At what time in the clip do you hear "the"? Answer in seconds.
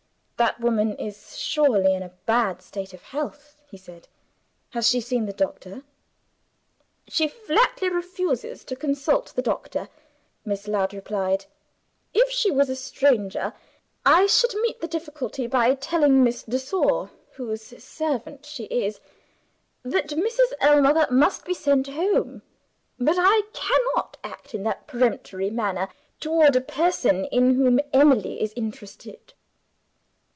5.27-5.33, 9.35-9.43, 14.81-14.87